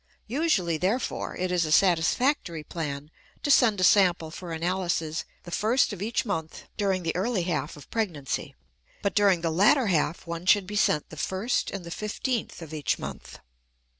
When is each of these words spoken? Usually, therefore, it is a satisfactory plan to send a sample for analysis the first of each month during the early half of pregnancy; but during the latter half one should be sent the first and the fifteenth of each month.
Usually, 0.25 0.77
therefore, 0.79 1.37
it 1.37 1.51
is 1.51 1.63
a 1.63 1.71
satisfactory 1.71 2.63
plan 2.63 3.11
to 3.43 3.51
send 3.51 3.79
a 3.79 3.83
sample 3.83 4.31
for 4.31 4.51
analysis 4.51 5.25
the 5.43 5.51
first 5.51 5.93
of 5.93 6.01
each 6.01 6.25
month 6.25 6.63
during 6.75 7.03
the 7.03 7.15
early 7.15 7.43
half 7.43 7.77
of 7.77 7.87
pregnancy; 7.91 8.55
but 9.03 9.13
during 9.13 9.41
the 9.41 9.51
latter 9.51 9.85
half 9.93 10.25
one 10.25 10.47
should 10.47 10.65
be 10.65 10.75
sent 10.75 11.11
the 11.11 11.17
first 11.17 11.69
and 11.69 11.83
the 11.85 11.91
fifteenth 11.91 12.63
of 12.63 12.73
each 12.73 12.97
month. 12.97 13.41